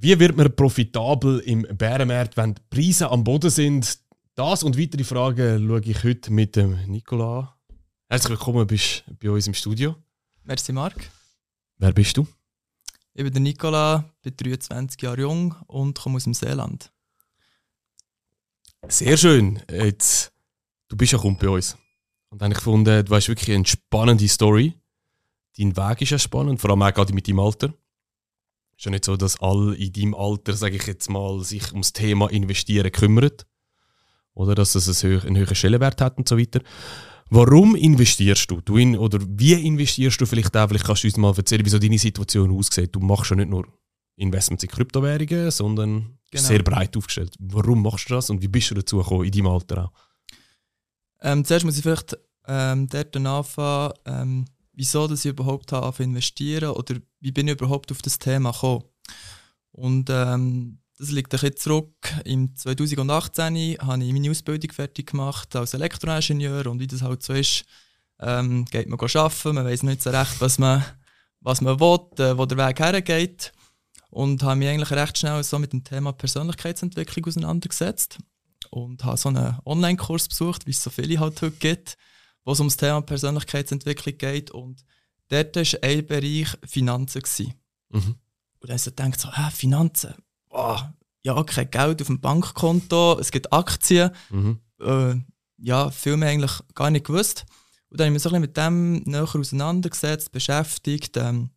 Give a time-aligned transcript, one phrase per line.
[0.00, 3.98] Wie wird man profitabel im Bärenmarkt, wenn die Preise am Boden sind?
[4.36, 7.48] Das und weitere Fragen schaue ich heute mit dem Nicola an.
[8.08, 9.96] Herzlich willkommen bist bei uns im Studio.
[10.44, 11.10] Merci, Marc.
[11.78, 12.28] Wer bist du?
[13.12, 16.92] Ich bin der Nicola, bin 23 Jahre jung und komme aus dem Seeland.
[18.86, 19.60] Sehr schön.
[19.68, 20.32] Jetzt,
[20.86, 21.76] du bist ja Kumpel bei uns.
[22.28, 24.74] Und dann habe ich gefunden, du hast wirklich eine spannende Story.
[25.56, 27.74] Dein Weg ist ja spannend, vor allem auch gerade mit deinem Alter.
[28.78, 31.92] Ist ja nicht so, dass alle in deinem Alter, sage ich jetzt mal, sich ums
[31.92, 33.32] Thema Investieren kümmern.
[34.34, 36.60] Oder dass es einen höheren Stellenwert hat und so weiter.
[37.28, 38.60] Warum investierst du?
[38.60, 40.68] du in, oder wie investierst du vielleicht auch?
[40.68, 42.94] Vielleicht kannst du uns mal erzählen, wie so deine Situation aussieht.
[42.94, 43.66] Du machst ja nicht nur
[44.14, 46.44] Investments in Kryptowährungen, sondern genau.
[46.44, 47.34] sehr breit aufgestellt.
[47.40, 49.92] Warum machst du das und wie bist du dazu gekommen, in deinem Alter auch?
[51.20, 52.16] Ähm, zuerst muss ich vielleicht
[52.46, 57.90] ähm, dort anfangen, ähm, wieso dass ich überhaupt habe investieren oder wie bin ich überhaupt
[57.92, 58.84] auf das Thema gekommen.
[59.72, 62.12] Und ähm, das liegt ein bisschen zurück.
[62.24, 67.32] Im 2018 habe ich meine Ausbildung fertig gemacht als Elektroingenieur und wie das halt so
[67.32, 67.64] ist,
[68.20, 70.84] ähm, geht man arbeiten, man weiß nicht so recht, was man,
[71.40, 73.52] was man will, äh, wo der Weg hergeht.
[74.10, 78.18] Und habe mich eigentlich recht schnell so mit dem Thema Persönlichkeitsentwicklung auseinandergesetzt
[78.70, 81.98] und habe so einen Online-Kurs besucht, wie es so viele halt heute gibt
[82.48, 84.50] wo es um das Thema Persönlichkeitsentwicklung geht.
[84.50, 84.82] Und
[85.28, 87.22] dort war ein Bereich Finanzen.
[87.90, 88.16] Mhm.
[88.60, 90.14] Und dann ich gedacht, so, ah, Finanzen,
[90.50, 90.78] oh,
[91.22, 94.10] ja, kein Geld auf dem Bankkonto, es gibt Aktien.
[94.30, 94.60] Mhm.
[94.80, 95.14] Äh,
[95.58, 97.44] ja, viel mehr eigentlich gar nicht gewusst.
[97.90, 101.16] Und dann habe ich mich so ein bisschen mit dem näher auseinandergesetzt, beschäftigt.
[101.16, 101.50] Ähm,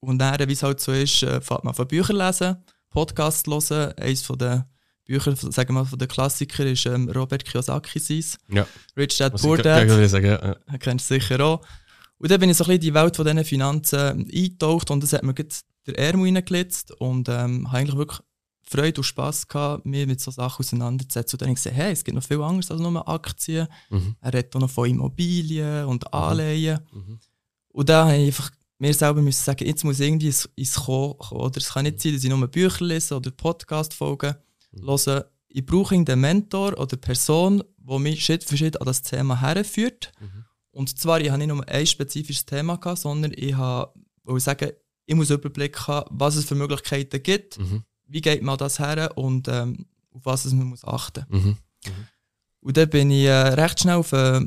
[0.00, 2.56] und dann, wie es halt so ist, äh, fängt man von Büchern lesen,
[2.90, 3.92] Podcasts hören.
[3.98, 4.64] Eines von den
[5.04, 8.24] Bücher, sagen wir mal, von den Klassikern ist ähm, Robert Kiyosaki sein.
[8.50, 8.66] Ja.
[8.96, 9.88] Rich Dad Poor Dad.
[10.08, 10.78] Sagen, ja.
[10.78, 11.66] Kennst du sicher auch.
[12.18, 15.02] Und dann bin ich so ein bisschen in die Welt von diesen Finanzen eingetaucht und
[15.02, 18.20] das hat mir der Ärmel reingelitzt und ähm, habe eigentlich wirklich
[18.68, 21.36] Freude und Spass gehabt, mich mit solchen Sachen auseinanderzusetzen.
[21.36, 23.66] Und dann habe ich gesehen, hey, es gibt noch viel anderes als nur Aktien.
[23.88, 24.16] Mhm.
[24.20, 26.18] Er redet auch noch von Immobilien und mhm.
[26.18, 26.80] Anleihen.
[26.92, 27.18] Mhm.
[27.68, 31.40] Und da habe ich einfach mir selber müssen sagen, jetzt muss irgendwie ins, Kommen kommen.
[31.40, 34.40] Oder es kann nicht sein, dass ich nur Bücher lese oder Podcast folge,
[34.72, 39.40] hören, ich brauche einen Mentor oder Person, die mich Schritt für Schritt an das Thema
[39.40, 40.12] herführt.
[40.20, 40.44] Mhm.
[40.78, 43.92] Und zwar, ich habe nicht nur ein spezifisches Thema gehabt, sondern ich habe,
[44.28, 44.70] ich sagen,
[45.06, 47.82] ich muss Überblick haben, was es für Möglichkeiten gibt, mhm.
[48.06, 51.26] wie geht man das her und ähm, auf was es man muss achten.
[51.30, 51.40] Mhm.
[51.40, 51.56] mhm.
[52.60, 54.38] Und dann bin ich äh, recht schnell auf, äh,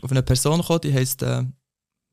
[0.00, 1.44] auf eine Person gekommen, die heißt äh,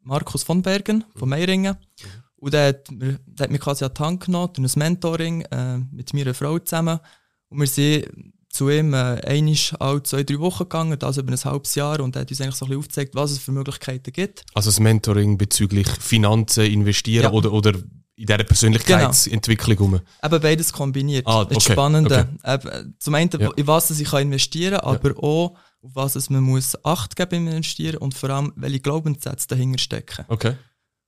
[0.02, 1.78] Markus von Bergen von Meiringen.
[1.78, 2.08] Mhm.
[2.36, 5.78] Und der hat, der hat mich quasi an die Hand genommen, durch ein Mentoring äh,
[5.78, 7.00] mit meiner Frau zusammen.
[7.48, 11.44] Und wir sind zu ihm äh, einmal alle zwei, drei Wochen gegangen, das über ein
[11.44, 14.14] halbes Jahr und er hat uns eigentlich so ein bisschen aufgezeigt, was es für Möglichkeiten
[14.14, 14.46] gibt.
[14.54, 17.32] Also das Mentoring bezüglich Finanzen, Investieren ja.
[17.32, 20.02] oder, oder in dieser Persönlichkeitsentwicklung genau.
[20.24, 21.28] Eben beides kombiniert.
[21.28, 21.56] Ah, okay.
[21.56, 22.30] Das Spannende.
[22.44, 22.54] Okay.
[22.54, 23.52] Eben, zum einen, ja.
[23.58, 25.18] in was ich investieren kann, aber ja.
[25.18, 29.48] auch, auf was es man muss Acht geben beim Investieren und vor allem, welche Glaubenssätze
[29.50, 30.24] dahinter stecken.
[30.30, 30.56] Okay.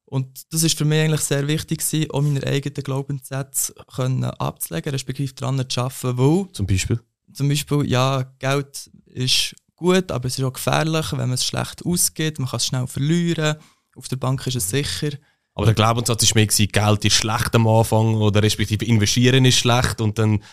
[0.04, 4.92] Und das ist für mich eigentlich sehr wichtig, gewesen, um meine eigenen Glaubenssätze können abzulegen,
[4.92, 6.52] respektive daran zu arbeiten, weil...
[6.52, 7.00] Zum Beispiel?
[7.38, 11.86] Zum Beispiel, ja, Geld ist gut, aber es ist auch gefährlich, wenn man es schlecht
[11.86, 13.58] ausgeht, man kann es schnell verlieren,
[13.96, 15.12] auf der Bank ist es sicher.
[15.54, 20.02] Aber der Glaubenssatz ist mehr Geld ist schlecht am Anfang oder respektive investieren ist schlecht
[20.02, 20.44] und dann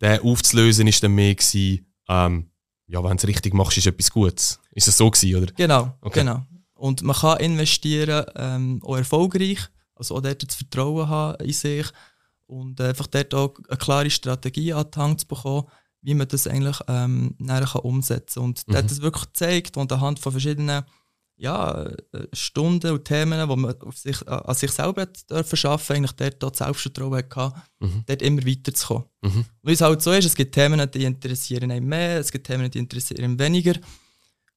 [0.00, 2.50] den aufzulösen ist dann mehr gewesen, ähm,
[2.86, 4.60] ja, wenn du es richtig machst, ist etwas Gutes.
[4.70, 5.52] Ist das so gewesen, oder?
[5.56, 6.20] Genau, okay.
[6.20, 6.46] genau.
[6.74, 9.58] Und man kann investieren, ähm, auch erfolgreich,
[9.96, 11.86] also auch dort das Vertrauen haben in sich
[12.46, 15.66] und einfach dort auch eine klare Strategie an den Hand zu bekommen,
[16.02, 18.44] wie man das eigentlich ähm, kann umsetzen kann.
[18.44, 18.72] Und mhm.
[18.72, 20.84] der hat das wirklich gezeigt und anhand von verschiedenen
[21.40, 25.08] ja, äh, Stunden und Themen, die man auf sich, an sich selber
[25.42, 28.04] verschaffen eigentlich dort das Selbstvertrauen hatte, mhm.
[28.06, 29.04] dort immer weiterzukommen.
[29.22, 29.44] Mhm.
[29.62, 32.70] Weil es halt so ist, es gibt Themen, die interessieren einen mehr, es gibt Themen,
[32.70, 33.74] die interessieren einen weniger.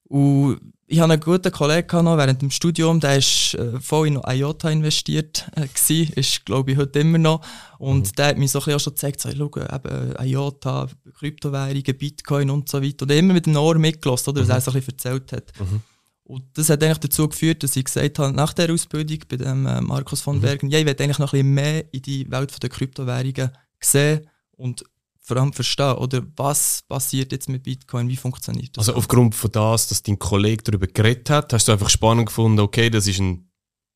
[0.06, 4.22] Und ich hatte einen guten Kollegen noch während dem Studium, der ist äh, voll in
[4.24, 7.42] IOTA investiert äh, gewesen, ist glaube ich heute immer noch.
[7.80, 8.16] Und mhm.
[8.16, 10.88] der hat mir so ein bisschen auch schon gezeigt, so, schau, eben IOTA,
[11.18, 13.04] Kryptowährungen, Bitcoin und so weiter.
[13.04, 14.50] Und immer mit dem Ohr mitgelassen, oder, mhm.
[14.50, 15.52] was er so ein bisschen erzählt hat.
[15.60, 15.82] Mhm.
[16.26, 19.66] Und das hat eigentlich dazu geführt, dass ich gesagt habe, nach der Ausbildung bei dem
[19.66, 20.42] äh, Markus von mhm.
[20.42, 24.30] Bergen, ja, ich will eigentlich noch ein bisschen mehr in die Welt der Kryptowährungen sehen
[24.56, 24.84] und
[25.24, 28.90] vor allem verstehen, oder was passiert jetzt mit Bitcoin, wie funktioniert das?
[28.90, 32.60] Also aufgrund von das, dass dein Kollege darüber geredet hat, hast du einfach spannend gefunden,
[32.60, 33.50] okay, das ist ein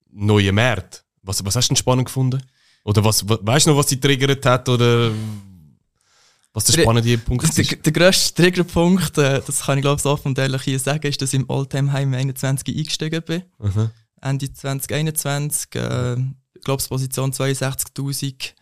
[0.10, 1.04] neuer Markt.
[1.24, 2.42] Was, was hast du denn spannend gefunden?
[2.86, 5.12] Oder was, weißt du noch, was dich triggert hat, oder
[6.54, 7.58] was der spannende Punkt ist?
[7.58, 10.80] Der, der grösste Triggerpunkt, äh, das kann ich glaube ich so offen und ehrlich hier
[10.80, 13.44] sagen, ist, dass ich im Alltime-Heim 21 eingestiegen bin.
[13.60, 13.90] Mhm.
[14.22, 16.14] Ende 2021, äh,
[16.56, 18.54] ich glaube Position 62'000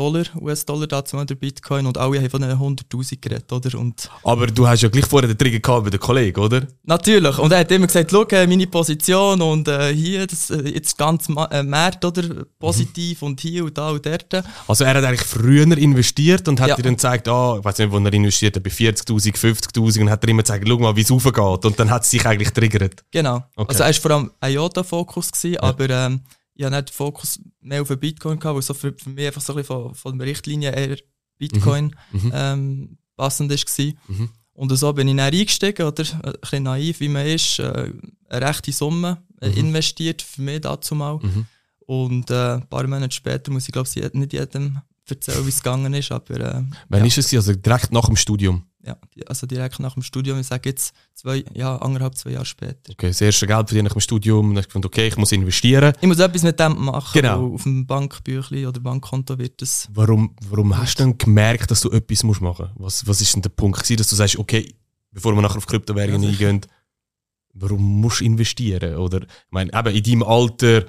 [0.00, 3.78] Dollar, US-Dollar dazu mal der Bitcoin und alle haben von den 100'000 geredet, oder?
[3.78, 6.66] Und Aber du hast ja gleich vorher den Trigger gehabt bei den Kollegen, oder?
[6.84, 7.38] Natürlich.
[7.38, 10.96] Und er hat immer gesagt, schau, äh, meine Position und äh, hier, das, äh, jetzt
[10.96, 12.22] ganz äh, Markt, oder?
[12.58, 14.42] Positiv und hier und da und dort.
[14.66, 16.76] Also er hat eigentlich früher investiert und hat Ja.
[16.76, 20.10] dir dann gezeigt, ah, ich weiß nicht, wo er investiert hat, bei 40'000, 50'000 und
[20.10, 21.64] hat dir immer gezeigt, schau mal, wie es raufgeht.
[21.66, 23.04] Und dann hat es sich eigentlich triggert.
[23.10, 23.44] Genau.
[23.54, 23.68] Okay.
[23.68, 26.20] Also er war vor allem IOTA-Fokus, gewesen, aber ähm,
[26.60, 29.26] ich hatte nicht den Fokus mehr auf den Bitcoin, gehabt, weil so für, für mich
[29.26, 30.96] einfach so ein bisschen von, von der Richtlinie eher
[31.38, 32.32] Bitcoin Mhm.
[32.34, 33.86] ähm, passend war.
[34.08, 34.28] Mhm.
[34.52, 36.04] Und so bin ich dann eingestiegen, oder?
[36.22, 37.90] Ein bisschen naiv, wie man ist, äh,
[38.28, 39.56] eine rechte Summe äh, Mhm.
[39.56, 41.18] investiert, für mich dazu mal.
[41.22, 41.46] Mhm.
[41.86, 45.56] Und äh, ein paar Monate später muss ich glaube ich nicht jedem erzählen, wie es
[45.62, 47.32] gegangen ist, aber äh, Wann ja, ist es?
[47.34, 48.64] Also direkt nach dem Studium.
[48.84, 48.96] Ja,
[49.26, 52.92] also direkt nach dem Studium, ich sage jetzt zwei, ja, anderthalb, zwei Jahre später.
[52.92, 54.48] Okay, das erste Geld verdienen nach dem Studium.
[54.48, 55.92] Und dann gefunden, okay, ich muss investieren.
[56.00, 57.52] Ich muss etwas mit dem machen, Genau.
[57.54, 59.88] auf dem Bankbüchlein oder Bankkonto wird das.
[59.92, 63.06] Warum, warum hast du dann gemerkt, dass du etwas musst machen musst?
[63.06, 64.74] Was, was ist denn der Punkt gewesen, dass du sagst, okay,
[65.12, 66.60] bevor wir nachher auf Kryptowährungen Ja, eingehen,
[67.52, 68.96] warum musst du investieren?
[68.96, 70.84] Oder, ich meine, eben in deinem Alter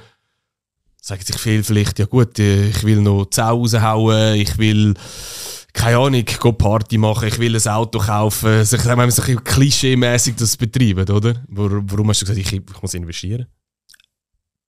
[1.01, 4.93] sagen sich viele vielleicht, ja gut, äh, ich will noch 10 raushauen, ich will,
[5.73, 8.61] keine Ahnung, go Party machen, ich will ein Auto kaufen.
[8.61, 11.43] Ich sage mal, so ein bisschen klischee-mässig das betreiben, oder?
[11.47, 13.47] Warum, hast du gesagt, ich, ich muss investieren?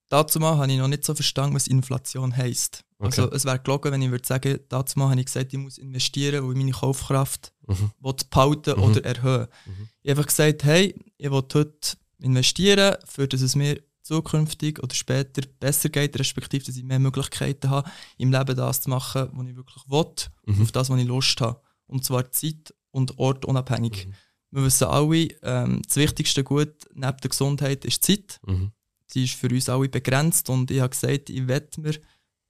[0.10, 2.84] Dazu mal habe ich noch nicht so verstanden, was Inflation heisst.
[3.00, 3.22] Okay.
[3.22, 5.78] Also es wäre gelogen, wenn ich würde sagen, dazu mal habe ich gesagt, ich muss
[5.78, 7.92] investieren, weil ich meine Kaufkraft Mhm.
[8.30, 8.84] behalten Mhm.
[8.84, 9.48] oder erhöhen.
[9.66, 9.88] Mhm.
[10.04, 14.94] Ich habe einfach gesagt, hey, ich will heute investieren, für dass es mir zukünftig oder
[14.94, 19.48] später besser geht, respektive, dass ich mehr Möglichkeiten habe, im Leben das zu machen, was
[19.48, 20.62] ich wirklich will, Mhm.
[20.62, 21.60] auf das, was ich Lust habe.
[21.88, 24.08] Und zwar Zeit und Ort unabhängig.
[24.08, 24.14] Mhm.
[24.52, 28.40] Wir wissen alle, ähm, das wichtigste Gut neben der Gesundheit ist die Zeit.
[28.46, 28.72] Mhm.
[29.14, 31.96] Die ist für uns alle begrenzt und ich habe gesagt, ich werde mir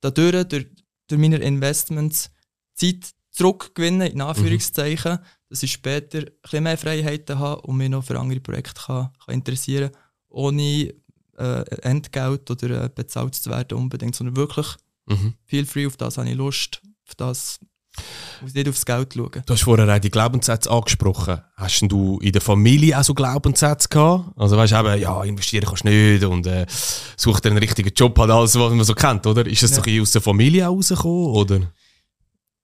[0.01, 0.67] dadurch, durch,
[1.07, 2.31] durch meine Investments,
[2.73, 8.03] Zeit zurückgewinnen, in Anführungszeichen, dass ich später ein bisschen mehr Freiheiten habe und mich noch
[8.03, 10.94] für andere Projekte kann, kann interessieren kann, ohne
[11.38, 14.68] äh, Entgelt oder äh, bezahlt zu werden unbedingt, sondern wirklich
[15.06, 15.33] Mhm.
[15.45, 17.59] feel free, auf das habe ich Lust, auf das
[18.41, 19.44] muss ich nicht aufs Geld schauen.
[19.45, 21.41] Du hast vorher auch die Glaubenssätze angesprochen.
[21.57, 24.31] Hast du in der Familie auch so Glaubenssätze gehabt?
[24.35, 26.65] Also weißt du eben, ja, investieren kannst du nicht und äh,
[27.18, 29.45] such dir einen richtigen Job, halt alles, was man so kennt, oder?
[29.45, 29.75] Ist das Ja.
[29.75, 31.59] so ein bisschen aus der Familie auch rausgekommen, oder?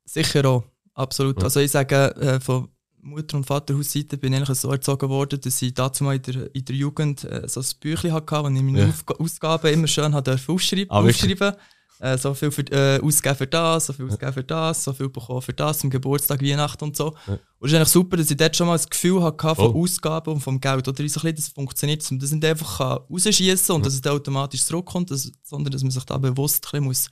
[0.05, 0.63] Sicher auch,
[0.95, 1.37] absolut.
[1.37, 1.43] Ja.
[1.43, 2.69] Also ich sage, äh, von
[3.01, 6.65] Mutter- und Vaterhausseite bin ich so erzogen worden, dass ich dazu mal in der, in
[6.65, 9.15] der Jugend äh, so ein Büchlein hatte, wo ich meine Ja.
[9.19, 11.53] Ausgaben immer schön aufschreiben, Ah, aufschreiben.
[12.01, 15.09] Äh, so viel für, äh, ausgeben für das, so viel ausgeben für das, so viel
[15.09, 17.13] bekommen für das, zum Geburtstag, Weihnachten und so.
[17.27, 17.33] Ja.
[17.33, 19.81] Und es ist eigentlich super, dass ich dort schon mal das Gefühl hatte von Voll.
[19.81, 20.87] Ausgaben und vom Geld.
[20.87, 23.95] Oder so ein bisschen das funktioniert, dass man das nicht einfach kann rausschießen und dass
[23.95, 27.09] es automatisch zurückkommt, dass, sondern dass man sich da bewusst ein bisschen muss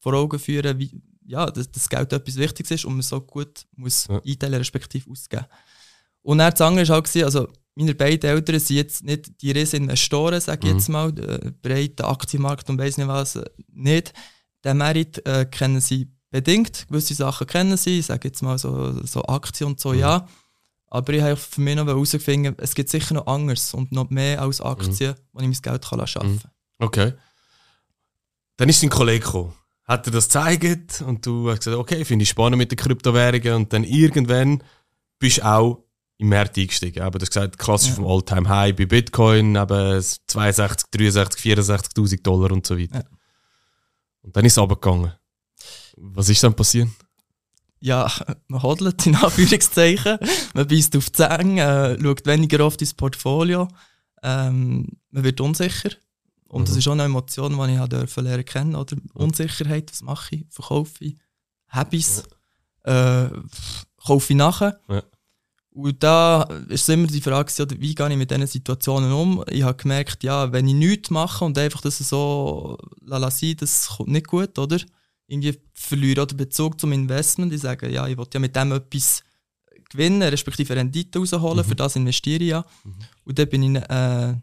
[0.00, 0.90] vor Augen führen wie
[1.26, 4.20] ja, dass das Geld etwas Wichtiges ist und man so gut muss Ja.
[4.24, 5.46] einteilen, respektive ausgeben.
[6.22, 9.82] Und dann das andere war auch, also meine beiden Eltern sind jetzt nicht die riesen
[9.84, 10.78] Investoren, sage ich Mhm.
[10.78, 14.12] jetzt mal, äh, breiter Aktienmarkt und weiss nicht was, äh, nicht.
[14.64, 19.04] Den Merit äh, kennen sie bedingt, gewisse Sachen kennen sie, ich sage jetzt mal so,
[19.04, 19.98] so Aktien und so, Mhm.
[19.98, 20.28] ja.
[20.88, 24.40] Aber ich habe für mich noch herausgefunden, es gibt sicher noch anderes und noch mehr
[24.40, 26.30] als Aktien, wo ich mein Geld kann arbeiten kann.
[26.32, 26.40] Mhm.
[26.78, 27.12] Okay.
[28.56, 29.52] Dann ist dein Kollege gekommen.
[29.84, 33.52] Hat er das gezeigt und du hast gesagt, okay, finde ich spannend mit den Kryptowährungen
[33.54, 34.62] und dann irgendwann
[35.18, 35.84] bist du auch
[36.16, 37.02] im Markt eingestiegen.
[37.02, 37.96] Aber du hast gesagt, klassisch Ja.
[37.96, 43.00] vom All-Time-High bei Bitcoin, eben 62, 63, 64'000 Dollar und so weiter.
[43.00, 43.04] Ja.
[44.22, 45.12] Und dann ist es runtergegangen.
[45.96, 46.88] Was ist dann passiert?
[47.80, 48.10] ja,
[48.48, 50.16] man hodelt in Anführungszeichen,
[50.54, 53.68] man beißt auf die Zähne, äh, schaut weniger oft ins Portfolio,
[54.22, 55.90] ähm, man wird unsicher.
[56.54, 56.66] Und Mhm.
[56.66, 58.74] das ist auch eine Emotion, die ich habe dürfen lernen kennen.
[58.76, 58.96] Oder?
[59.14, 61.16] Unsicherheit, was mache ich, verkaufe ich,
[61.68, 62.22] habe ich es,
[62.84, 63.28] äh,
[64.06, 64.78] kaufe ich nachher.
[64.88, 65.02] Ja.
[65.72, 69.44] Und da ist immer die Frage, wie gehe ich mit diesen Situationen um?
[69.50, 73.88] Ich habe gemerkt, ja, wenn ich nichts mache und einfach das so la sein, das
[73.88, 74.78] kommt nicht gut, oder?
[75.26, 77.52] Irgendwie verliere oder Bezug zum Investment.
[77.52, 79.24] Ich sage, ja, ich will ja mit dem etwas
[79.90, 81.68] gewinnen, respektive Rendite rausholen, Mhm.
[81.68, 82.64] für das investiere ich ja.
[82.84, 82.94] Mhm.
[83.24, 84.34] Und dann bin ich äh,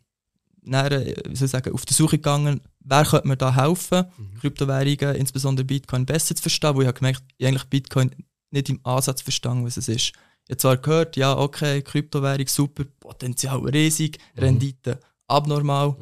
[0.64, 4.40] dann, äh, sagen, auf die Suche gegangen, wer könnte mir da helfen, Mhm.
[4.40, 8.12] Kryptowährungen, insbesondere Bitcoin, besser zu verstehen, wo ich habe gemerkt, ich eigentlich Bitcoin
[8.52, 10.12] nicht im Ansatz verstanden, was es ist.
[10.44, 14.40] Ich habe zwar gehört, ja, okay, Kryptowährung, super, Potenzial riesig, Mhm.
[14.44, 15.96] Rendite abnormal,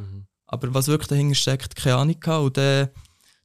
[0.47, 2.43] aber was wirklich dahinter steckt, keine Ahnung gehabt.
[2.43, 2.89] Und dann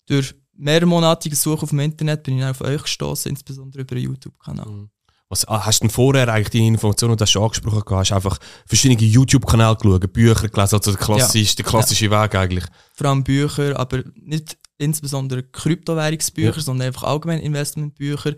[0.07, 4.67] durch mehrmonatige Suche auf dem Internet bin ich auf euch gestoßen, insbesondere über einen YouTube-Kanal.
[4.67, 4.91] Mhm.
[5.31, 8.11] Was, ah, hast du denn vorher eigentlich deine Informationen, das hast du angesprochen, gehabt, hast
[8.11, 12.65] du einfach verschiedene YouTube-Kanäle geschaut, Bücher gelesen, also der klassische, der klassische Weg eigentlich.
[12.95, 16.63] Vor allem Bücher, aber nicht insbesondere Kryptowährungsbücher, Ja.
[16.63, 18.35] sondern einfach allgemein Investmentbücher.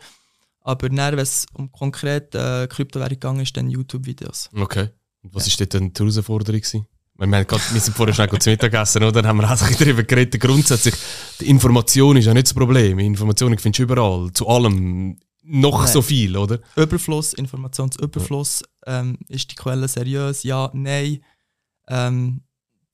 [0.60, 4.50] Aber dann, wenn es um konkrete äh, Kryptowährung gegangen ist, dann YouTube-Videos.
[4.54, 4.88] Okay.
[5.22, 6.86] Und was ist dort denn die Herausforderung gewesen?
[7.18, 9.12] Wir, haben grad, wir sind vorher schnell zu Mittag gegessen, oder?
[9.12, 10.40] Dann haben wir auch ein bisschen darüber geredet.
[10.40, 10.94] Grundsätzlich,
[11.40, 12.98] die Information ist ja nicht das Problem.
[12.98, 14.30] Informationen findest du überall.
[14.32, 15.18] Zu allem.
[15.48, 15.92] Noch Nein.
[15.92, 16.58] so viel, oder?
[16.74, 18.64] Überfluss, Informationsüberfluss.
[18.84, 20.42] Ähm, ist die Quelle seriös?
[20.42, 21.22] Ja, nein.
[21.88, 22.42] Ähm,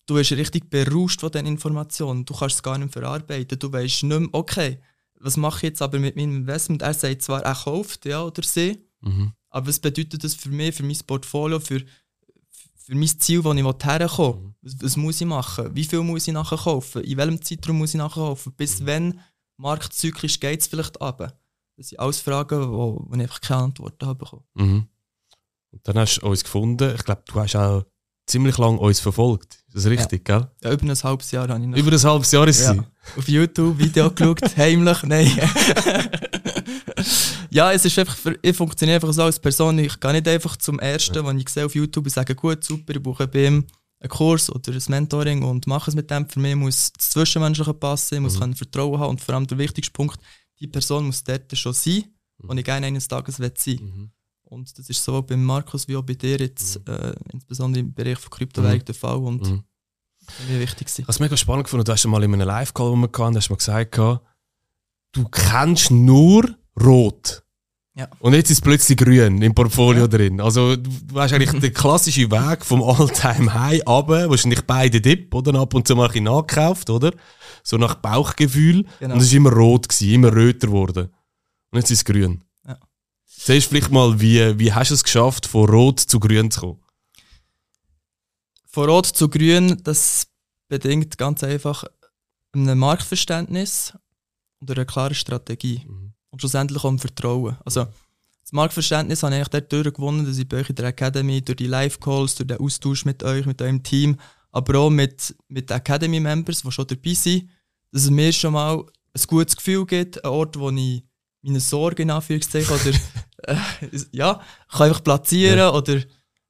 [0.06, 2.24] du bist richtig berauscht von diesen Informationen.
[2.26, 3.58] Du kannst es gar nicht verarbeiten.
[3.58, 4.78] Du weißt nicht mehr, okay,
[5.18, 6.82] was mache ich jetzt aber mit meinem Investment?
[6.82, 9.32] Er sagt zwar, er kauft, ja, oder sie, Mhm.
[9.50, 11.80] aber was bedeutet das für mich, für mein Portfolio, für,
[12.76, 14.54] für mein Ziel, wo ich herkommen Mhm.
[14.60, 15.70] was, was muss ich machen?
[15.74, 17.02] Wie viel muss ich nachher kaufen?
[17.02, 18.52] In welchem Zeitraum muss ich nachher kaufen?
[18.56, 18.86] Bis Mhm.
[18.86, 19.20] wann
[19.56, 21.38] marktzyklisch geht es vielleicht ab?
[21.76, 24.44] Das sind alles Fragen, wo, wo ich einfach keine Antworten habe bekommen.
[24.54, 24.86] Mhm.
[25.70, 26.94] Und dann hast du uns gefunden.
[26.94, 27.84] Ich glaube, du hast auch
[28.26, 29.64] ziemlich lange uns verfolgt.
[29.68, 30.46] Ist das richtig, gell?
[30.62, 32.66] Ja, über ein halbes Jahr habe ich noch Über ein halbes Jahr ist es.
[32.76, 32.84] ja,
[33.16, 35.30] auf YouTube Video geschaut, heimlich, nein.
[37.50, 39.78] ja, es ist einfach, ich funktioniere einfach so als Person.
[39.78, 42.94] Ich gehe nicht einfach zum Ersten, wenn ich sehe auf YouTube und sage, gut, super,
[42.94, 43.66] ich brauche bei ihm
[44.00, 46.28] einen Kurs oder ein Mentoring und mache es mit dem.
[46.28, 48.54] Für mich muss das Zwischenmenschliche passen, ich muss Mhm.
[48.54, 50.18] Vertrauen haben und vor allem der wichtigste Punkt,
[50.62, 52.04] die Person muss dort schon sein,
[52.38, 54.10] wo ich gerne eines Tages sein Mhm.
[54.44, 58.18] Und das ist sowohl bei Markus wie auch bei dir jetzt, äh, insbesondere im Bereich
[58.18, 59.64] von Kryptowährung der Fall und Mhm.
[60.48, 61.84] mir wichtig habe es mega spannend gefunden.
[61.84, 63.96] Du hast mal in einem Live-Call, wo wir hatten, hast du mal gesagt,
[65.12, 67.42] du kennst nur Rot.
[67.94, 68.08] Ja.
[68.20, 70.40] Und jetzt ist plötzlich grün im Portfolio drin.
[70.40, 75.58] Also du du hast eigentlich den klassischen Weg vom All-Time-High runter, wahrscheinlich beide Dip, oder?
[75.60, 77.12] Ab und zu mal ein nachgekauft, oder?
[77.62, 78.84] So nach Bauchgefühl.
[79.00, 79.14] Genau.
[79.14, 81.08] Und es war immer rot, gewesen, immer röter geworden.
[81.70, 82.42] Und jetzt ist es grün.
[82.66, 82.78] Ja.
[83.24, 86.60] Siehst du vielleicht mal, wie, wie hast du es geschafft, von rot zu grün zu
[86.60, 86.82] kommen?
[88.74, 90.28] Von Rot zu Grün, das
[90.66, 91.84] bedingt ganz einfach
[92.54, 93.92] ein Marktverständnis
[94.60, 95.82] und eine klare Strategie.
[95.86, 96.14] Mhm.
[96.30, 97.58] Und schlussendlich auch ein Vertrauen.
[97.66, 97.84] Also,
[98.42, 101.66] das Marktverständnis habe ich dadurch gewonnen, dass ich bei euch in der Academy, durch die
[101.66, 104.16] Live-Calls, durch den Austausch mit euch, mit eurem Team,
[104.52, 107.48] aber auch mit, mit Academy-Members, die schon dabei sind,
[107.90, 111.02] dass es mir schon mal ein gutes Gefühl gibt, ein Ort, wo ich
[111.42, 112.96] meine Sorgen in Anführungszeichen oder
[113.54, 113.56] äh,
[114.12, 114.40] ja,
[114.70, 115.96] kann einfach platzieren oder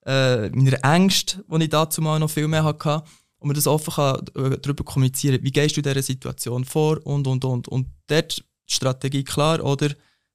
[0.05, 3.03] äh, meine Ängste, die ich dazu mal noch viel mehr hatte,
[3.39, 7.05] und man das offen kann, äh, darüber kommunizieren, wie gehst du in dieser Situation vor
[7.05, 7.67] und und und.
[7.67, 9.91] Und dort die Strategie klar, oder?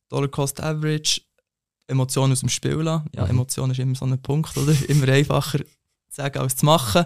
[0.09, 1.21] Dollar Cost Average,
[1.87, 3.09] Emotionen aus dem Spiel lassen.
[3.15, 3.31] Ja, Mhm.
[3.31, 4.75] Emotionen ist immer so ein Punkt, oder?
[4.89, 5.65] Immer einfacher zu
[6.09, 7.05] sagen als zu machen.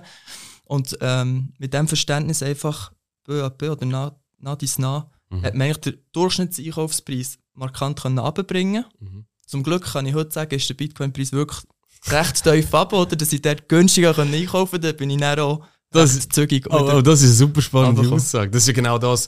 [0.72, 2.94] Und ähm, mit dem Verständnis einfach
[3.26, 5.44] peu à peu oder nach, nach dies nach, Mhm.
[5.44, 9.26] hat man eigentlich den Durchschnittseinkaufspreis markant können runterbringen Mhm.
[9.46, 11.62] Zum Glück kann ich heute sagen, ist der Bitcoin-Preis wirklich
[12.08, 13.16] recht tief ab, oder?
[13.18, 16.68] Dass ich dort günstiger einkaufen konnte, dann bin ich dann auch Das- zügig.
[16.70, 18.10] Oh, oh, das ist eine super spannende.
[18.10, 18.50] Aussage.
[18.52, 19.28] Das ist ja genau das.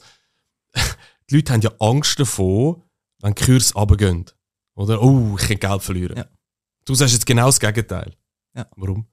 [1.29, 2.81] Die Leute haben ja Angst davor,
[3.21, 4.25] wenn die Kurse runtergehen.
[4.75, 6.17] Oder, oh, ich kann Geld verlieren.
[6.17, 6.25] Ja.
[6.85, 8.13] Du sagst jetzt genau das Gegenteil.
[8.55, 8.65] Ja.
[8.77, 9.05] Warum?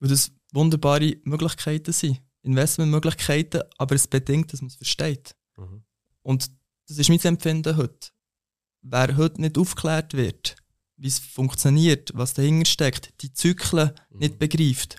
[0.00, 2.20] Weil das wunderbare Möglichkeiten sind.
[2.42, 5.34] Investmentmöglichkeiten, aber es bedingt, dass man es versteht.
[5.56, 5.82] Mhm.
[6.22, 6.50] Und
[6.88, 8.08] das ist mein Empfinden heute.
[8.82, 10.56] Wer heute nicht aufgeklärt wird,
[10.96, 14.96] wie es funktioniert, was dahinter steckt, die Zyklen nicht begreift,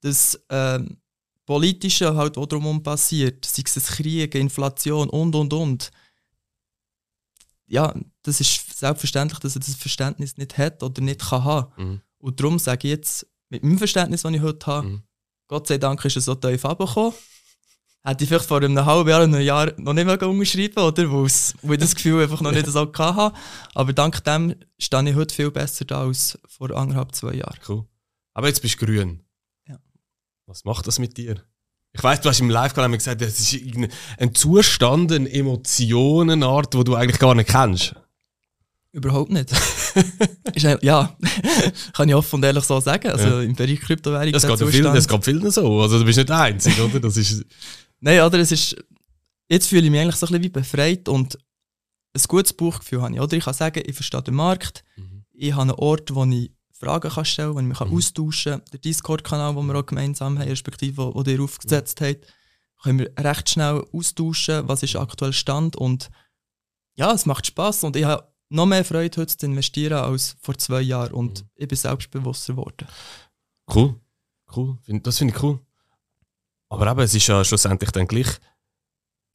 [0.00, 0.96] das ähm,
[1.44, 5.90] Politische halt, was drumherum passiert, sei es Krieg, Inflation und und und.
[7.66, 11.84] Ja, das ist selbstverständlich, dass er das Verständnis nicht hat oder nicht kann haben.
[11.84, 12.00] Mhm.
[12.18, 15.02] Und darum sage ich jetzt, mit meinem Verständnis, das ich heute habe, Mhm.
[15.48, 17.12] Gott sei Dank ist er so tief runtergekommen.
[18.02, 21.12] Hätte ich vielleicht vor einem halben Jahr, einem Jahr noch nicht mehr unterschreiben oder?
[21.12, 21.26] Weil
[21.74, 23.36] ich das Gefühl einfach noch nicht so hatte.
[23.74, 27.58] Aber dank dem stehe ich heute viel besser da als vor anderthalb, zwei Jahren.
[27.68, 27.84] Cool.
[28.32, 29.24] Aber jetzt bist du grün.
[29.68, 29.78] Ja.
[30.46, 31.42] Was macht das mit dir?
[31.92, 33.60] Ich weiß, du hast im Live-Kanal gesagt, das ist
[34.18, 37.96] ein Zustand, eine Emotionenart, die du eigentlich gar nicht kennst.
[38.92, 39.50] Überhaupt nicht.
[40.54, 41.16] ist ein- ja,
[41.92, 43.08] kann ich offen und ehrlich so sagen.
[43.10, 43.40] Also Ja.
[43.42, 45.80] im Bereich Kryptowährung Das der geht, vielen, das geht vielen so.
[45.80, 46.98] Also du bist nicht der Einzige, oder?
[47.00, 47.44] Das ist,
[48.00, 48.38] Nein, oder?
[48.38, 48.76] Es ist,
[49.48, 51.38] jetzt fühle ich mich eigentlich so ein bisschen wie befreit und
[52.14, 53.20] ein gutes Bauchgefühl habe ich.
[53.20, 54.82] Oder ich kann sagen, ich verstehe den Markt,
[55.32, 57.96] ich habe einen Ort, wo ich Fragen kann stellen kann, wo ich mich Mhm.
[57.96, 58.62] austauschen kann.
[58.72, 62.26] Der Discord-Kanal, den wir auch gemeinsam haben, respektive wo, wo ihr aufgesetzt habt,
[62.82, 66.08] können wir recht schnell austauschen, was ist aktuell Stand und
[66.96, 70.56] ja, es macht Spaß und ich habe noch mehr Freude heute zu investieren als vor
[70.58, 71.48] zwei Jahren und Mhm.
[71.56, 72.86] ich bin selbstbewusster geworden.
[73.74, 73.94] Cool.
[74.54, 74.76] Cool.
[75.02, 75.60] Das finde ich cool.
[76.68, 78.26] Aber eben, es ist ja schlussendlich dann gleich,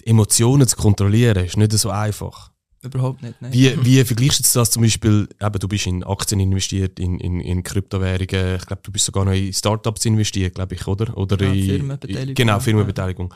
[0.02, 2.52] die Emotionen zu kontrollieren, ist nicht so einfach.
[2.82, 3.52] Überhaupt nicht, nein.
[3.52, 7.40] Wie, wie vergleichst du das zum Beispiel, eben, du bist in Aktien investiert, in, in,
[7.40, 11.18] in Kryptowährungen, ich glaube, du bist sogar noch in Startups investiert, glaube ich, oder?
[11.18, 12.36] oder Ja, in, Firmenbeteiligung.
[12.36, 12.60] Genau, Ja.
[12.60, 13.34] Firmenbeteiligung.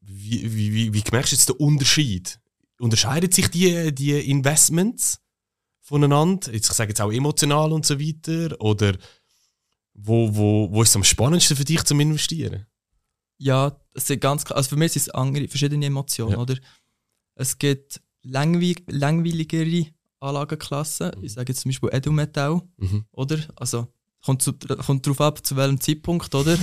[0.00, 2.40] wie, wie, wie, wie merkst du jetzt den Unterschied?
[2.78, 5.20] Unterscheiden sich die, die Investments
[5.80, 6.52] voneinander?
[6.52, 8.56] Jetzt, ich sage jetzt auch emotional und so weiter.
[8.60, 8.96] Oder
[9.94, 12.66] wo, wo, wo ist es am spannendsten für dich zum Investieren?
[13.38, 16.38] Ja, es sind ganz klar, also für mich sind es andere, verschiedene Emotionen, Ja.
[16.38, 16.56] oder?
[17.36, 19.86] Es gibt langweil langweiligere
[20.20, 21.24] Anlagenklassen, Mhm.
[21.24, 23.04] ich sage jetzt zum Beispiel Edelmetall, Mhm.
[23.12, 23.38] oder?
[23.56, 23.88] Also,
[24.24, 26.56] kommt, zu, kommt darauf ab, zu welchem Zeitpunkt, oder?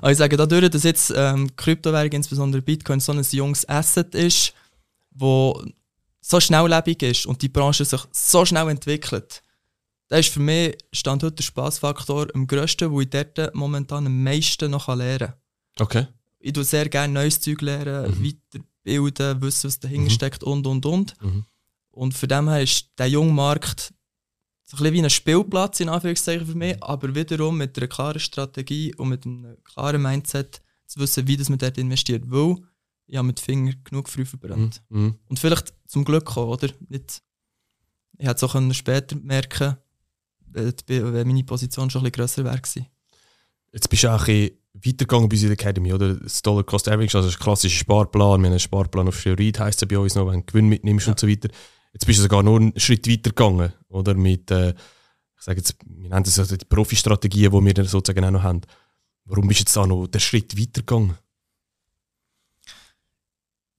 [0.00, 4.52] Aber ich sage dadurch, dass jetzt ähm, Kryptowährung, insbesondere Bitcoin, so ein junges Asset ist,
[5.14, 5.62] wo
[6.20, 9.42] so schnelllebig ist und die Branche sich so schnell entwickelt,
[10.08, 14.22] da ist für mich Stand heute der Spaßfaktor am grössten, wo ich dort momentan am
[14.22, 15.34] meisten noch lernen kann.
[15.80, 16.06] Okay.
[16.38, 18.34] Ich tue sehr gerne neues Zeug lernen, Mhm.
[18.84, 20.14] weiterbilden, wissen, was dahinter Mhm.
[20.14, 21.14] steckt und und und.
[21.22, 21.44] Mhm.
[21.92, 23.92] Und für dem her ist der junge Markt
[24.64, 28.20] so ein bisschen wie ein Spielplatz in Anführungszeichen für mich, aber wiederum mit einer klaren
[28.20, 32.24] Strategie und mit einem klaren Mindset zu wissen, wie das man dort investiert.
[32.26, 32.56] Weil
[33.06, 34.82] ich habe mit den Fingern genug früh verbrannt.
[34.88, 35.16] Mhm.
[35.28, 36.68] Und vielleicht zum Glück auch, oder?
[36.88, 37.22] Nicht,
[38.18, 39.76] ich hätte es auch können später merken
[40.54, 42.60] wenn die- wenn meine Position schon ein bisschen grösser wäre.
[43.72, 46.14] Jetzt bist du auch ein bisschen weitergegangen bei uns in der Academy, oder?
[46.16, 48.28] Das Dollar Cost Average, also das klassische Sparplan.
[48.42, 51.06] Wir haben einen Sparplan auf Steroid, heisst es bei uns noch, wenn du Gewinn mitnimmst
[51.06, 51.12] Ja.
[51.12, 51.48] und so weiter.
[51.94, 54.14] Jetzt bist du sogar noch einen Schritt weiter gegangen, oder?
[54.14, 58.24] Mit, äh, ich sage jetzt, wir nennen das also die Profi-Strategien, die wir dann sozusagen
[58.26, 58.60] auch noch haben.
[59.24, 60.82] Warum bist du jetzt da noch den Schritt weiter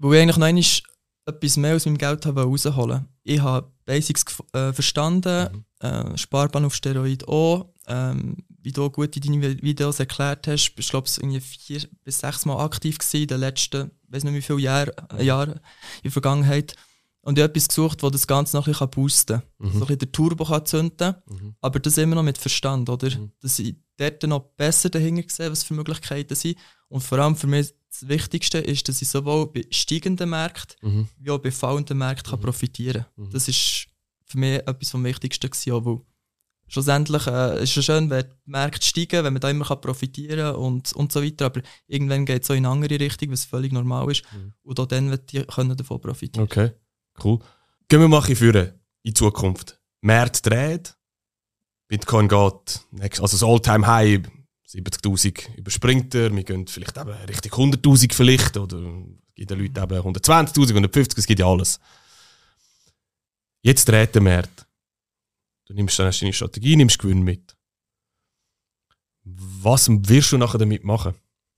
[0.04, 0.64] Weil ich eigentlich noch einmal
[1.26, 6.76] etwas mehr aus meinem Geld habe rausholen Ich habe Basics äh, verstanden, äh, Sparplan auf
[6.76, 7.70] Steroid auch.
[7.88, 11.42] Ähm, wie du gut in deinen Vi- Videos erklärt hast, bist du glaube ich irgendwie
[11.42, 15.24] vier bis sechs Mal aktiv gewesen in den letzten, weiß nicht wie viele Jahre, äh,
[15.24, 15.52] Jahre
[15.98, 16.76] in der Vergangenheit.
[17.22, 19.44] Und ich habe etwas gesucht, das das Ganze noch ein bisschen boosten kann.
[19.60, 19.68] Mhm.
[19.72, 21.56] So ein bisschen den Turbo kann zünden Mhm.
[21.62, 23.10] aber das immer noch mit Verstand, oder?
[23.10, 23.32] Mhm.
[23.42, 26.58] Dass ich dort noch besser dahinter sehe, was für Möglichkeiten sind.
[26.90, 31.08] Und vor allem für mich das Wichtigste ist, dass ich sowohl bei steigenden Märkten Mhm.
[31.20, 32.44] wie auch bei fallenden Märkten kann Mhm.
[32.44, 33.26] profitieren kann.
[33.26, 33.32] Mhm.
[33.32, 33.88] Das ist
[34.26, 36.02] für mich etwas vom Wichtigsten gewesen, weil
[36.68, 40.56] schlussendlich äh, ist es schön, wenn die Märkte steigen, wenn man da immer kann profitieren
[40.56, 43.72] und, und so weiter, aber irgendwann geht es so in eine andere Richtung, was völlig
[43.72, 44.24] normal ist.
[44.34, 44.54] Mhm.
[44.64, 46.46] Und auch dann wird die können davon profitieren.
[46.46, 46.72] Okay,
[47.24, 47.40] cool.
[47.88, 49.80] Gehen wir mal führen in Zukunft.
[50.02, 50.96] Märkte dreht,
[51.88, 52.82] Bitcoin geht,
[53.22, 54.22] also das All-Time-High
[54.74, 58.82] 70'000 überspringt er, wir gehen vielleicht eben Richtung 100'000 vielleicht, oder
[59.36, 61.80] gibt den Leuten eben 120'000, 150'000, es gibt ja alles.
[63.62, 64.66] Jetzt dreht der Markt.
[65.66, 67.56] Du nimmst dann deine Strategie, nimmst Gewinn mit.
[69.24, 71.16] Was wirst du nachher damit machen?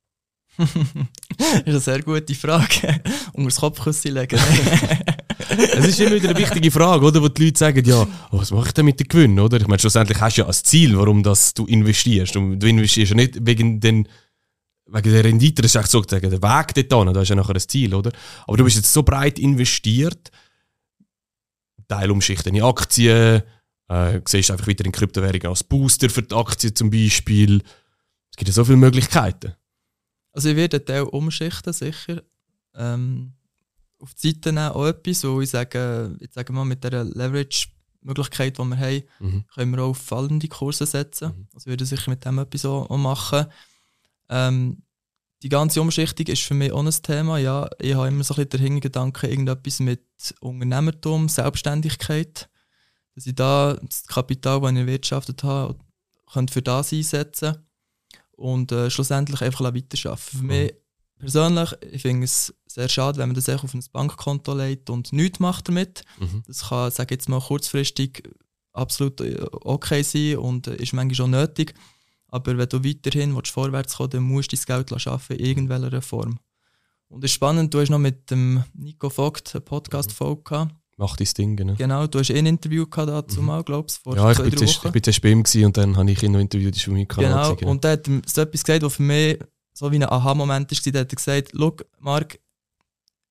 [0.58, 3.02] das ist eine sehr gute Frage.
[3.34, 4.40] Unter das Kopfkissen legen.
[5.50, 7.22] Es ist immer wieder eine wichtige Frage, oder?
[7.22, 9.58] Wo die Leute sagen, ja, oh, was mache ich denn mit dem Gewinn, oder?
[9.58, 12.36] Ich meine, schlussendlich hast du ja ein Ziel, warum das du investierst.
[12.36, 14.08] Und du investierst ja nicht wegen, den,
[14.88, 17.56] wegen der Rendite, das ist echt sozusagen der Weg dort hin, da ist ja nachher
[17.56, 18.12] ein Ziel, oder?
[18.48, 20.32] Aber du bist jetzt so breit investiert,
[21.88, 23.44] Teilumschichten in Aktien,
[23.90, 27.62] äh, siehst einfach wieder in Kryptowährungen als Booster für die Aktien zum Beispiel.
[28.32, 29.54] Es gibt ja so viele Möglichkeiten.
[30.32, 32.24] Also ich werde einen Teil umschichten, sicher.
[32.76, 33.34] Ähm,
[34.06, 37.04] auf die Seite nehmen auch etwas, wo ich sage, jetzt sagen wir mal, mit dieser
[37.04, 39.46] Leverage-Möglichkeit, die wir haben, Mhm.
[39.54, 41.30] können wir auch auf fallende Kurse setzen.
[41.30, 41.48] Mhm.
[41.54, 43.48] Also würde sicher mit dem etwas auch, auch machen.
[44.30, 44.84] Ähm,
[45.44, 47.38] die ganze Umschichtung ist für mich auch ein Thema.
[47.38, 50.02] Ja, ich habe immer so ein bisschen den Hintergedanken, irgendetwas mit
[50.40, 52.50] Unternehmertum, Selbstständigkeit,
[53.16, 55.76] dass ich da das Kapital, das ich erwirtschaftet habe,
[56.32, 57.58] könnte für das einsetzen
[58.32, 60.18] und äh, schlussendlich einfach weiterarbeiten.
[60.18, 60.74] Für mich
[61.18, 65.40] persönlich, ich finde es sehr schade, wenn man das auf ein Bankkonto legt und nichts
[65.40, 66.04] macht damit.
[66.20, 66.44] Mhm.
[66.48, 68.24] Das kann, sage jetzt mal, kurzfristig
[68.74, 71.74] absolut äh, okay sein und äh, ist manchmal schon nötig.
[72.28, 76.02] Aber wenn du weiterhin willst, vorwärts kommen dann musst du dein Geld schaffen in irgendeiner
[76.02, 76.40] Form.
[77.08, 80.76] Und es ist spannend, du hast noch mit dem Nico Vogt eine Podcast-Folge gehabt.
[80.98, 81.76] Mach dein Ding, genau.
[81.76, 84.58] Genau, du hast eh ein Interview gehabt dazu mal, glaubst du, vor Ja, ich bin,
[84.58, 87.56] zuerst, bei ihm und dann habe ich ihn noch interviewt, das für mich Kanal.
[87.56, 89.38] Genau, und der hat so etwas gesagt, was für mich
[89.78, 90.92] so wie ein Aha-Moment war.
[90.94, 92.40] Der hat gesagt, schau, Marc,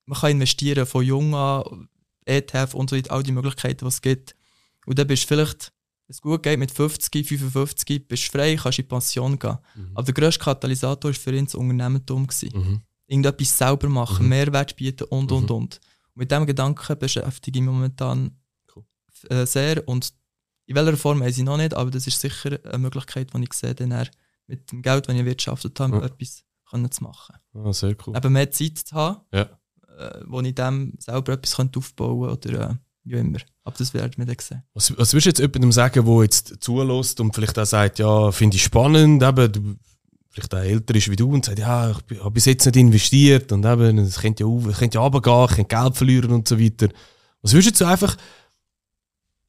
[0.06, 1.88] man kann investieren von jung an,
[2.26, 4.36] ETF und so weiter, all die Möglichkeiten, die es gibt.
[4.86, 5.72] Und dann bist du vielleicht,
[6.06, 9.58] wenn es gut geht, mit 50, 55, bist du frei, kannst in die Pension gehen.
[9.74, 9.90] Mhm.
[9.94, 12.28] Aber der grösste Katalysator war für ihn das Unternehmertum.
[12.52, 12.82] Mhm.
[13.06, 14.28] Irgendetwas selber machen, Mhm.
[14.28, 15.56] Mehrwert bieten und, und, Mhm.
[15.56, 15.74] und.
[16.14, 18.36] Und mit diesem Gedanken beschäftige ich mich momentan
[18.74, 18.84] Cool.
[19.30, 19.86] äh, sehr.
[19.88, 20.12] Und
[20.66, 23.52] in welcher Form weiß ich noch nicht, aber das ist sicher eine Möglichkeit, die ich
[23.52, 23.92] sehe, dann
[24.46, 26.04] mit dem Geld, das ich erwirtschaftet habe, Ja.
[26.04, 27.36] etwas können zu machen.
[27.54, 28.16] Ah, sehr cool.
[28.16, 29.42] Eben mehr Zeit zu haben, Ja.
[29.98, 33.38] äh, wo ich dem selber etwas könnte aufbauen könnte oder äh, wie immer.
[33.64, 34.62] Aber das werden wir dann sehen.
[34.74, 38.30] Was, was würdest du jetzt jemandem sagen, der jetzt zulässt und vielleicht auch sagt, ja,
[38.32, 39.76] finde ich spannend, eben, du
[40.30, 43.52] vielleicht auch älter ist wie du und sagt, ja, ich habe bis jetzt nicht investiert
[43.52, 46.58] und eben, es könnte ja, auf, könnte ja runtergehen, ich könnte Geld verlieren und so
[46.58, 46.88] weiter.
[47.42, 48.16] Was würdest du einfach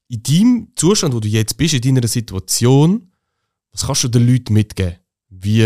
[0.10, 3.12] in deinem Zustand, wo du jetzt bist, in deiner Situation,
[3.76, 4.96] was kannst du den Leuten mitgeben?
[5.28, 5.60] Wie,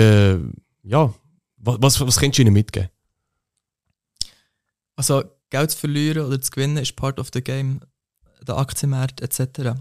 [0.81, 1.13] ja,
[1.57, 2.89] was, was, was kannst du ihnen mitgeben?
[4.95, 7.81] Also, Geld zu verlieren oder zu gewinnen ist part of the game,
[8.41, 9.79] der Aktienmarkt etc.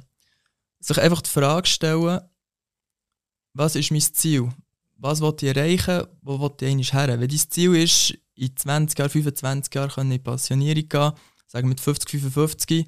[0.78, 2.20] Sich einfach die Frage stellen,
[3.54, 4.50] was ist mein Ziel?
[4.98, 6.06] Was will ich erreichen?
[6.20, 7.08] Wo will ich eigentlich her?
[7.08, 11.12] Wenn dein Ziel ist, in 20 Jahren, 25 Jahren in die Pensionierung gehen,
[11.46, 12.86] sagen wir mit 50, 55,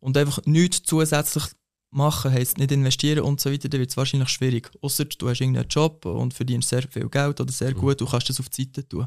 [0.00, 1.44] und einfach nichts zusätzlich
[1.90, 4.70] machen, heisst nicht investieren und so weiter, dann wird es wahrscheinlich schwierig.
[4.80, 7.80] Außer du hast irgendeinen Job und verdienst sehr viel Geld oder sehr mhm.
[7.80, 9.06] gut, du kannst das auf die Seite tun.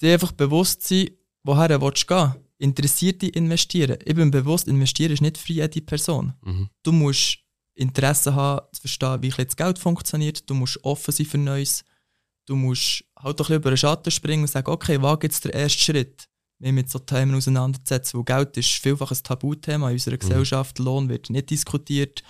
[0.00, 1.10] Dir einfach bewusst sein,
[1.42, 2.34] woher willst du gehen?
[2.58, 3.98] Interessiert dich investieren?
[4.04, 6.34] Ich bin bewusst, investieren ist nicht für jede Person.
[6.42, 6.68] Mhm.
[6.82, 7.38] Du musst
[7.74, 10.48] Interesse haben, zu verstehen, wie das Geld funktioniert.
[10.48, 11.84] Du musst offen sein für Neues.
[12.46, 15.54] Du musst halt ein bisschen über den Schatten springen und sagen, okay, wage jetzt der
[15.54, 16.29] erste Schritt
[16.60, 20.20] mich mit so Themen auseinanderzusetzen, weil Geld ist vielfach ein Tabuthema in unserer mhm.
[20.20, 22.22] Gesellschaft, Lohn wird nicht diskutiert.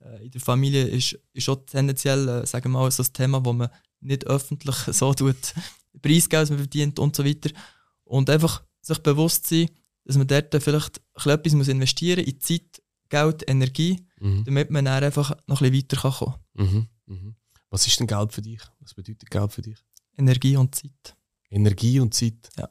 [0.00, 3.44] Äh, in der Familie ist, ist auch tendenziell, äh, sagen wir mal, so ein Thema,
[3.44, 3.70] wo man
[4.00, 5.54] nicht öffentlich so tut,
[6.02, 7.50] Preisgeld, man verdient und so weiter.
[8.04, 9.70] Und einfach sich bewusst sein,
[10.04, 14.44] dass man dort vielleicht etwas muss investieren muss in Zeit, Geld, Energie, mhm.
[14.44, 16.66] damit man dann einfach noch ein bisschen weiterkommen kann.
[16.66, 16.88] Mhm.
[17.06, 17.36] Mhm.
[17.70, 18.60] Was ist denn Geld für dich?
[18.80, 19.78] Was bedeutet Geld für dich?
[20.16, 21.16] Energie und Zeit.
[21.50, 22.48] Energie und Zeit?
[22.56, 22.68] Ja,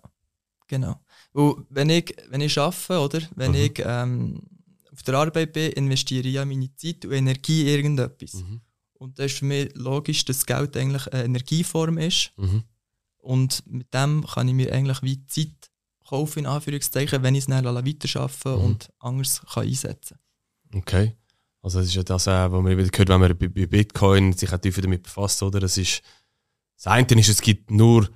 [0.68, 1.00] genau.
[1.36, 3.22] Und wenn ich, wenn ich arbeite, oder?
[3.36, 3.58] Wenn mhm.
[3.58, 4.42] ich ähm,
[4.90, 8.36] auf der Arbeit bin, investiere ich ja meine Zeit und Energie in irgendetwas.
[8.36, 8.62] Mhm.
[8.94, 12.32] Und das ist für mich logisch, dass Geld eigentlich eine Energieform ist.
[12.38, 12.64] Mhm.
[13.18, 15.70] Und mit dem kann ich mir eigentlich wie Zeit
[16.08, 18.66] kaufen, in Anführungszeichen, wenn ich es dann weiterarbeiten mhm.
[18.66, 20.18] und anders kann einsetzen
[20.72, 20.80] kann.
[20.80, 21.18] Okay.
[21.62, 24.54] Also das ist ja das, äh, was man wieder gehört, wenn man bei Bitcoin sich
[24.54, 25.60] auch tiefer damit befasst, oder?
[25.60, 26.02] Das ist,
[26.78, 28.10] das eine ist, es gibt nur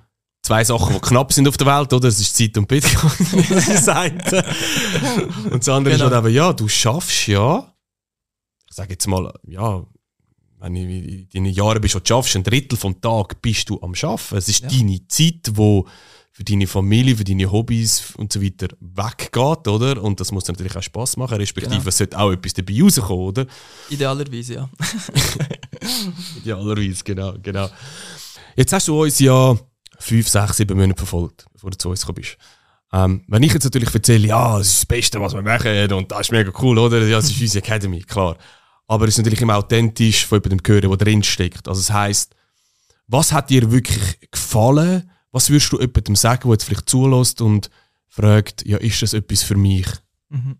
[0.50, 2.08] zwei Sachen, die knapp sind auf der Welt, oder?
[2.08, 3.12] Das ist Zeit und Bitcoin.
[3.48, 4.14] das ist das eine.
[5.48, 6.06] Und das andere genau.
[6.08, 7.72] ist halt eben, ja, du schaffst ja,
[8.68, 9.86] ich sage jetzt mal, ja,
[10.58, 13.94] wenn du in deinen Jahren bist, du schaffst, ein Drittel vom Tag bist du am
[13.94, 14.38] Schaffen.
[14.38, 14.68] Es ist ja.
[14.68, 15.86] deine Zeit, wo
[16.32, 20.02] für deine Familie, für deine Hobbys und so weiter weggeht, oder?
[20.02, 21.88] Und das muss natürlich auch Spass machen, respektive genau.
[21.88, 23.46] es sollte auch etwas dabei rauskommen, oder?
[23.88, 24.70] Idealerweise, ja.
[26.42, 27.68] Idealerweise, genau, genau.
[28.56, 29.56] Jetzt hast du uns ja
[30.00, 32.36] fünf, sechs, sieben Monate verfolgt, bevor du zu uns bist.
[32.92, 36.10] Ähm, wenn ich jetzt natürlich erzähle, ja, das ist das Beste, was wir machen und
[36.10, 37.06] das ist mega cool, oder?
[37.06, 38.36] Ja, das ist unsere Academy, klar.
[38.88, 41.68] Aber es ist natürlich immer authentisch von jemandem hören, der drin steckt.
[41.68, 42.34] Also das heisst,
[43.06, 45.10] was hat dir wirklich gefallen?
[45.30, 47.70] Was würdest du jemandem sagen, der jetzt vielleicht zulässt und
[48.08, 49.86] fragt, ja, ist das etwas für mich?
[50.28, 50.56] Mhm.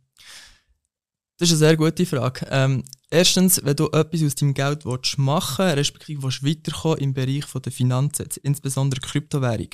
[1.40, 2.46] Das ist eine sehr gute Frage.
[2.50, 7.14] Ähm, erstens, wenn du etwas aus deinem Geld willst machen willst, respektive willst weiterkommen im
[7.14, 9.70] Bereich der Finanzen, insbesondere Kryptowährung,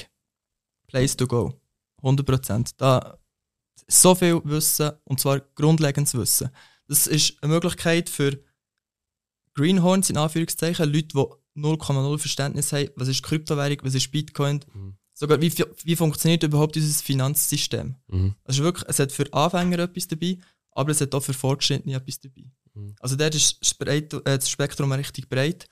[0.86, 1.60] place to go.
[2.04, 2.74] 100%.
[2.76, 3.18] Da
[3.88, 6.50] so viel Wissen, und zwar grundlegendes Wissen.
[6.86, 8.38] Das ist eine Möglichkeit für
[9.54, 14.96] Greenhorns, in Anführungszeichen, Leute, die 0,0 Verständnis haben, was ist Kryptowährung, was ist Bitcoin, mhm.
[15.14, 15.52] sogar wie,
[15.82, 17.96] wie funktioniert überhaupt dieses Finanzsystem.
[18.06, 18.36] Mhm.
[18.44, 20.38] Also wirklich, es hat für Anfänger etwas dabei,
[20.76, 22.44] aber es hat auch für Fortgeschrittene etwas dabei.
[22.74, 22.94] Mhm.
[23.00, 25.66] Also dort ist äh, das Spektrum richtig breit.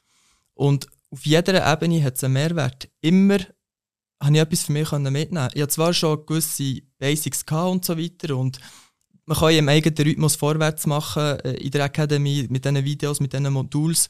[0.54, 2.88] Und auf jeder Ebene hat es einen Mehrwert.
[3.00, 3.38] Immer
[4.20, 8.36] habe ich etwas für mich mitnehmen Ich hatte zwar schon gewisse Basics und so weiter
[8.36, 8.58] und
[9.26, 13.32] man kann im eigenen Rhythmus vorwärts machen äh, in der Academy mit diesen Videos, mit
[13.32, 14.08] diesen Moduls.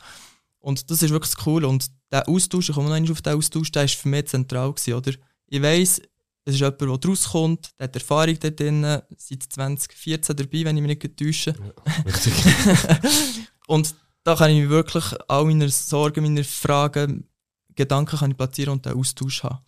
[0.59, 1.65] Und das ist wirklich cool.
[1.65, 4.73] Und der Austausch, ich komme noch auf den Austausch, der war für mich zentral.
[4.73, 5.13] Gewesen, oder?
[5.47, 6.01] Ich weiss,
[6.45, 8.83] es ist jemand, der daraus kommt, der hat Erfahrung dort drin,
[9.17, 11.55] seit 2014 dabei, wenn ich mich nicht täusche.
[11.59, 13.11] Ja,
[13.67, 17.29] und da kann ich mich wirklich all meine Sorgen, meine Fragen,
[17.75, 19.59] Gedanken kann ich platzieren und den Austausch haben.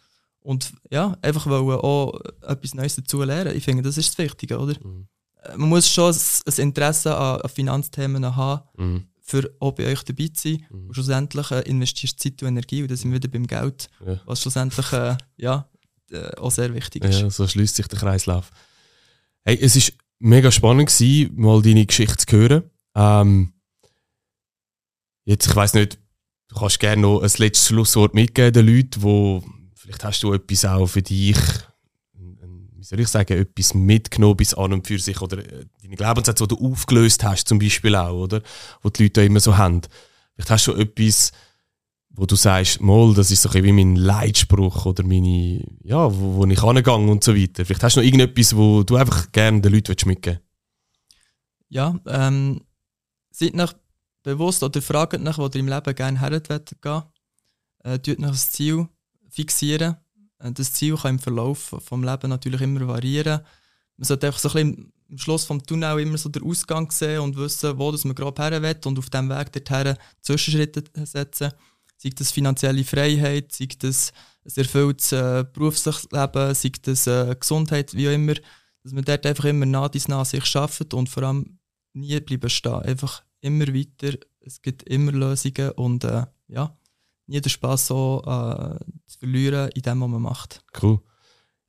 [0.40, 3.56] Und ja, einfach wollen auch etwas Neues dazu lernen.
[3.56, 4.74] Ich finde, das ist das Wichtige, oder?
[4.82, 5.08] Mhm.
[5.56, 9.08] Man muss schon ein Interesse an, an Finanzthemen haben, mhm.
[9.20, 10.66] für auch bei euch dabei zu sein.
[10.70, 10.86] Mhm.
[10.88, 13.90] Und schlussendlich äh, investierst du Zeit und Energie und dann sind wir wieder beim Geld,
[14.06, 14.20] ja.
[14.24, 15.68] was schlussendlich äh, ja,
[16.10, 17.20] äh, auch sehr wichtig ist.
[17.20, 18.50] Ja, so schließt sich der Kreislauf.
[19.44, 22.62] Hey, es ist mega spannend gewesen, mal deine Geschichte zu hören.
[22.94, 23.52] Ähm,
[25.24, 25.98] jetzt, ich weiß nicht,
[26.48, 30.64] du kannst gerne noch ein letztes Schlusswort mitgeben den Leuten, wo vielleicht hast du etwas
[30.64, 31.38] auch für dich,
[32.12, 36.46] wie soll ich sagen, etwas mitgenommen bis an und für sich oder äh, deine Glaubenssätze,
[36.46, 38.42] die du aufgelöst hast, zum Beispiel auch, oder?
[38.82, 39.82] Wo die Leute immer so haben.
[40.34, 41.32] Vielleicht hast du etwas,
[42.16, 46.36] wo du sagst, mal, das ist so ein wie mein Leitspruch oder meine, ja, wo,
[46.36, 47.64] wo ich angehe und so weiter.
[47.64, 50.40] Vielleicht hast du noch irgendetwas, wo du einfach gerne den Leuten mitgeben
[51.68, 52.62] Ja, ähm,
[53.30, 53.74] seid nach
[54.22, 57.02] bewusst oder fragt nach, wo ihr im Leben gerne her gehen
[57.84, 58.88] äh, tut das Ziel
[59.28, 59.96] fixieren.
[60.38, 63.40] Äh, das Ziel kann im Verlauf vom Leben natürlich immer variieren.
[63.96, 67.20] Man sollte einfach so ein bisschen am Schluss vom Tunnel immer so den Ausgang sehen
[67.20, 71.52] und wissen, wo das man gerade her will und auf diesem Weg dorthin Zwischenschritte setzen.
[71.96, 74.12] Sei das finanzielle Freiheit, sei das
[74.44, 78.34] ein erfülltes äh, Berufsleben, sei das äh, Gesundheit, wie auch immer.
[78.82, 81.58] Dass man dort einfach immer nah dies nach sich schafft und vor allem
[81.92, 82.82] nie bleiben stehen.
[82.82, 84.16] Einfach immer weiter.
[84.40, 86.76] Es gibt immer Lösungen und äh, ja,
[87.26, 90.62] nie den Spass so äh, zu verlieren in dem, was man macht.
[90.80, 91.00] Cool.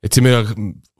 [0.00, 0.54] Jetzt sind wir ja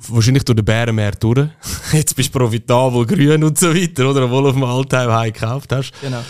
[0.08, 1.48] wahrscheinlich durch den Bärenmeer durch.
[1.92, 4.24] Jetzt bist du profitabel, grün und so weiter, oder?
[4.24, 5.92] Obwohl du auf dem Altheim High gekauft hast.
[6.00, 6.24] Genau.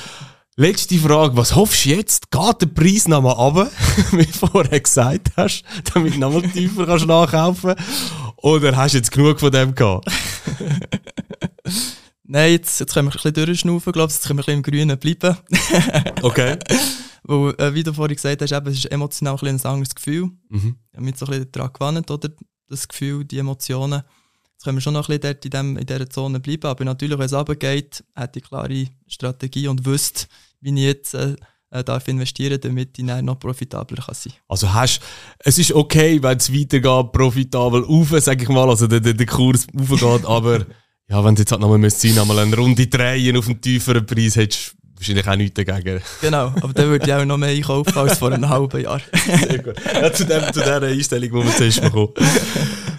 [0.61, 2.33] Letzte Frage, was hoffst du jetzt?
[2.33, 3.71] Geht der Preis nochmal runter,
[4.11, 5.63] wie du vorher gesagt hast,
[5.95, 7.77] damit du nochmal tiefer kannst nachkaufen
[8.39, 10.11] Oder hast du jetzt genug von dem gehabt?
[12.25, 14.17] Nein, jetzt, jetzt können wir ein bisschen durchschnaufen, glaube ich.
[14.17, 15.37] Jetzt können wir ein bisschen im Grünen bleiben.
[16.23, 16.59] okay.
[17.23, 20.29] Weil, äh, wie du vorhin gesagt hast, eben, es ist emotional ein, ein anderes Gefühl.
[20.49, 20.75] Mhm.
[20.91, 22.31] Ich habe mich so ein bisschen daran gewandt, oder?
[22.69, 24.03] Das Gefühl, die Emotionen.
[24.55, 26.67] Jetzt können wir schon noch ein bisschen dort in, dem, in dieser Zone bleiben.
[26.67, 30.27] Aber natürlich, wenn es runtergeht, hätte ich klare Strategie und wüsste,
[30.61, 31.37] wie ich jetzt äh,
[31.71, 35.01] äh darf investieren damit ich dann noch profitabler kann sein Also hast,
[35.39, 39.27] es ist okay, wenn es weitergeht, profitabel auf, sage ich mal, also der, der, der
[39.27, 40.67] Kurs aufgeht, aber
[41.11, 44.37] ja, wenn du jetzt halt nochmal müsst nochmal eine Runde drehen auf einen tieferen Preis,
[44.37, 46.01] hättest du wahrscheinlich auch nichts dagegen.
[46.21, 49.01] Genau, aber dann würde ich auch noch mehr einkaufen als vor einem halben Jahr.
[49.49, 49.77] Sehr gut.
[49.95, 52.13] Ja, zu, dem, zu dieser Einstellung, die wir zuerst bekommen.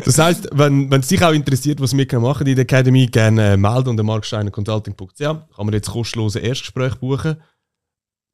[0.05, 3.53] Das heisst, wenn, wenn es dich auch interessiert, was wir machen in der Academy, gerne
[3.53, 5.19] äh, melden unter marksteinerconsulting.ch.
[5.19, 7.37] Kann man jetzt kostenlose Erstgespräch buchen.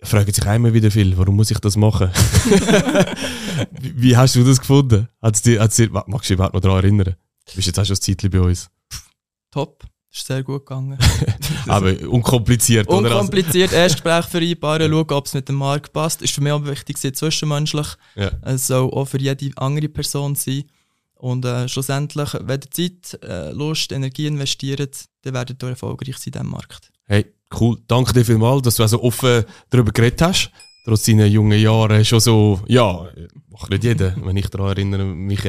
[0.06, 2.10] Fragen sich einmal wieder viel, warum muss ich das machen?
[3.80, 5.08] wie, wie, hast du das gefunden?
[5.22, 7.15] Hat's dir, hat's dir, magst du dich überhaupt noch daran erinnern?
[7.48, 8.70] Du bist jetzt auch schon ein Zeitchen bei uns
[9.56, 9.84] top.
[10.13, 10.98] Ist sehr gut gegangen.
[11.68, 13.12] Aber unkompliziert, oder?
[13.20, 16.22] Unkompliziert, Erstgespräch vereinbaren, schauen, ob es mit dem Markt passt.
[16.22, 17.88] Ist für mich auch wichtig, zwischenmenschlich.
[18.15, 18.32] Ja.
[18.44, 20.63] Es soll auch für jede andere Person sein.
[21.15, 26.28] Und äh, schlussendlich, wenn ihr Zeit, äh, Lust, Energie investiert, dann werdet ihr erfolgreich sein
[26.28, 26.91] in diesem Markt.
[27.08, 27.26] Hey,
[27.60, 27.77] cool.
[27.88, 30.51] Danke dir vielmals, dass du so offen darüber geredet hast.
[30.86, 33.08] Trotz deiner jungen Jahre schon so, ja,
[33.49, 35.43] macht nicht jeder, wenn ich daran erinnere, mich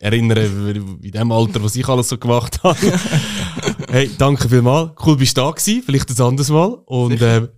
[0.00, 2.78] erinnern, in dem Alter, was ich alles so gemacht habe.
[3.90, 4.92] hey, danke vielmals.
[5.04, 5.82] Cool, bist du da gewesen.
[5.84, 6.74] Vielleicht ein anderes Mal.
[6.86, 7.48] Und äh,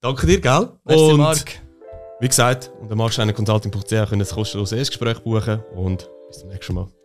[0.00, 0.68] danke dir, gell?
[0.84, 1.62] Merci, und Marc.
[2.20, 6.99] Wie gesagt, unter markscheinerconsulting.ch können Sie ein kostenloses Erstgespräch buchen und bis zum nächsten Mal.